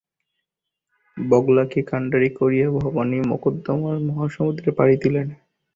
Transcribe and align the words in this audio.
বগলাকে 1.17 1.79
কাণ্ডারী 1.83 2.29
করিয়া 2.39 2.67
ভবানী 2.77 3.17
মকদ্দমার 3.31 3.97
মহাসমুদ্রে 4.07 4.69
পাড়ি 4.77 4.95
দিলেন। 5.03 5.27